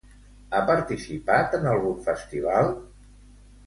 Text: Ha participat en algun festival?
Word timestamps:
Ha 0.51 0.61
participat 0.69 1.55
en 1.59 1.71
algun 1.77 2.03
festival? 2.11 2.77